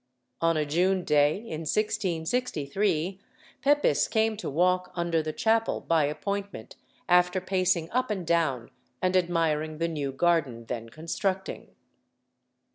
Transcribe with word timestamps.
On 0.41 0.57
a 0.57 0.65
June 0.65 1.03
day 1.03 1.35
in 1.37 1.59
1663 1.61 3.19
Pepys 3.61 4.07
came 4.07 4.35
to 4.37 4.49
walk 4.49 4.91
under 4.95 5.21
the 5.21 5.31
chapel 5.31 5.79
by 5.79 6.05
appointment, 6.05 6.75
after 7.07 7.39
pacing 7.39 7.87
up 7.91 8.09
and 8.09 8.25
down 8.25 8.71
and 8.99 9.15
admiring 9.15 9.77
the 9.77 9.87
new 9.87 10.11
garden 10.11 10.65
then 10.65 10.89
constructing. 10.89 11.75